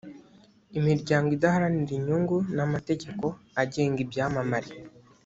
imiryango 0.79 1.29
idaharanira 1.37 1.93
inyungu 1.99 2.37
n 2.55 2.57
amategeko 2.67 3.25
agenga 3.61 3.97
ibyamamare 4.05 4.71